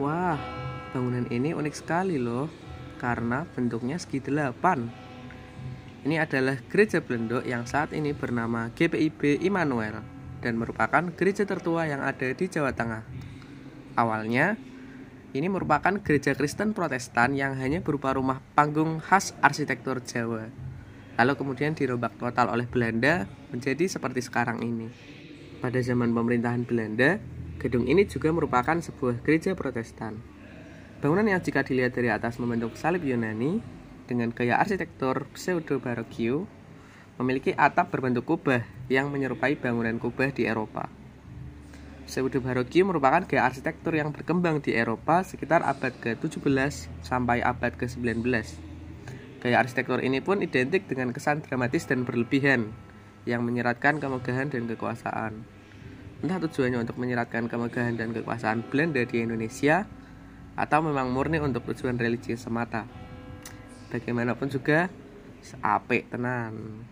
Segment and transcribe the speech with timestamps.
[0.00, 0.40] Wah,
[0.96, 2.48] bangunan ini unik sekali loh,
[2.96, 4.88] karena bentuknya segi delapan.
[6.08, 10.00] Ini adalah gereja Belendo yang saat ini bernama GPIB Immanuel
[10.40, 13.04] dan merupakan gereja tertua yang ada di Jawa Tengah.
[14.00, 14.56] Awalnya,
[15.36, 20.48] ini merupakan gereja Kristen Protestan yang hanya berupa rumah panggung khas arsitektur Jawa.
[21.20, 24.88] Lalu kemudian dirombak total oleh Belanda menjadi seperti sekarang ini.
[25.60, 27.20] Pada zaman pemerintahan Belanda,
[27.60, 30.16] gedung ini juga merupakan sebuah gereja Protestan.
[31.04, 33.60] Bangunan yang jika dilihat dari atas membentuk salib Yunani
[34.08, 36.48] dengan gaya arsitektur pseudo barokio
[37.20, 40.88] memiliki atap berbentuk kubah yang menyerupai bangunan kubah di Eropa.
[42.08, 48.24] Pseudo barokio merupakan gaya arsitektur yang berkembang di Eropa sekitar abad ke-17 sampai abad ke-19.
[49.40, 52.72] Gaya arsitektur ini pun identik dengan kesan dramatis dan berlebihan
[53.24, 55.59] yang menyeratkan kemegahan dan kekuasaan.
[56.20, 59.88] Entah tujuannya untuk menyeratkan kemegahan dan kekuasaan Belanda di Indonesia
[60.52, 62.84] atau memang murni untuk tujuan religi semata.
[63.88, 64.92] Bagaimanapun juga,
[65.64, 66.84] apik tenan.